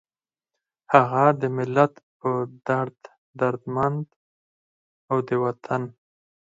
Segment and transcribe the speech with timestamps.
[0.93, 2.31] هغه د ملت پۀ
[2.67, 2.97] دړد
[3.39, 4.05] دردمند،
[5.09, 5.83] او د وطن